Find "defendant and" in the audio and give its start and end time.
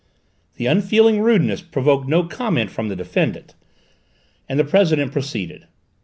2.95-4.57